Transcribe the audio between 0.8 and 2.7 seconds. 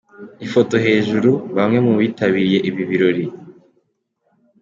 hejuru: Bamwe mu bitabiriye